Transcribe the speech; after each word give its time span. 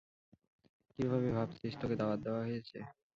কিভাবে 0.93 1.27
ভাবছিস, 1.37 1.73
তোকে 1.81 1.95
দাওয়াত 1.99 2.19
দেওয়া 2.25 2.41
হয়েছে? 2.41 2.77